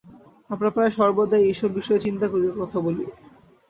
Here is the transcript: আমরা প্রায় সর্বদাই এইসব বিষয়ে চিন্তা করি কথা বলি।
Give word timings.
আমরা 0.49 0.69
প্রায় 0.69 0.91
সর্বদাই 0.91 1.43
এইসব 1.45 1.69
বিষয়ে 1.79 2.03
চিন্তা 2.05 2.27
করি 2.27 2.47
কথা 2.59 2.77
বলি। 2.85 3.05